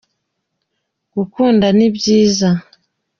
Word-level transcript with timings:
gukunda 1.15 1.67
nibyiza. 1.77 2.49